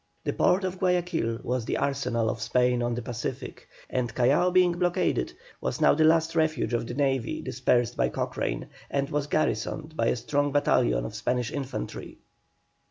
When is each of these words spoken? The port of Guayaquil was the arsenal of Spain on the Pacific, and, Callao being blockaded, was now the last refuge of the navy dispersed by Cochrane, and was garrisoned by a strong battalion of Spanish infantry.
The 0.23 0.33
port 0.33 0.63
of 0.63 0.79
Guayaquil 0.79 1.41
was 1.43 1.65
the 1.65 1.77
arsenal 1.77 2.27
of 2.31 2.41
Spain 2.41 2.81
on 2.81 2.95
the 2.95 3.03
Pacific, 3.03 3.67
and, 3.87 4.11
Callao 4.15 4.49
being 4.49 4.71
blockaded, 4.71 5.33
was 5.61 5.79
now 5.79 5.93
the 5.93 6.03
last 6.05 6.35
refuge 6.35 6.73
of 6.73 6.87
the 6.87 6.95
navy 6.95 7.39
dispersed 7.39 7.95
by 7.97 8.09
Cochrane, 8.09 8.69
and 8.89 9.11
was 9.11 9.27
garrisoned 9.27 9.95
by 9.95 10.07
a 10.07 10.15
strong 10.15 10.51
battalion 10.51 11.05
of 11.05 11.13
Spanish 11.13 11.51
infantry. 11.51 12.17